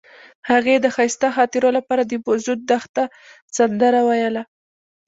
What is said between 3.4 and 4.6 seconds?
سندره ویله.